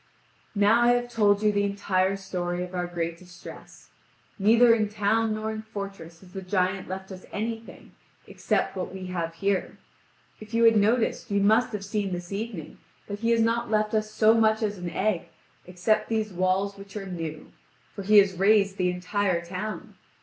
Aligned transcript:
Now 0.55 0.81
I 0.81 0.93
have 0.93 1.11
told 1.11 1.43
you 1.43 1.51
the 1.51 1.61
entire 1.61 2.15
story 2.17 2.63
of 2.63 2.73
our 2.73 2.87
great 2.87 3.19
distress. 3.19 3.91
Neither 4.39 4.73
in 4.73 4.89
town 4.89 5.35
nor 5.35 5.51
in 5.51 5.61
fortress 5.61 6.21
has 6.21 6.33
the 6.33 6.41
giant 6.41 6.87
left 6.87 7.11
us 7.11 7.27
anything, 7.31 7.91
except 8.25 8.75
what 8.75 8.91
we 8.91 9.05
have 9.13 9.35
here. 9.35 9.77
If 10.39 10.55
you 10.55 10.63
had 10.63 10.75
noticed, 10.75 11.29
you 11.29 11.39
must 11.39 11.71
have 11.73 11.85
seen 11.85 12.13
this 12.13 12.31
evening 12.33 12.79
that 13.05 13.19
he 13.19 13.29
has 13.29 13.41
not 13.41 13.69
left 13.69 13.93
us 13.93 14.09
so 14.09 14.33
much 14.33 14.63
as 14.63 14.79
an 14.79 14.89
egg, 14.89 15.25
except 15.67 16.09
these 16.09 16.33
walls 16.33 16.77
which 16.79 16.97
are 16.97 17.05
new; 17.05 17.51
for 17.93 18.01
he 18.01 18.17
has 18.17 18.33
razed 18.33 18.77
the 18.77 18.89
entire 18.89 19.45
town. 19.45 19.93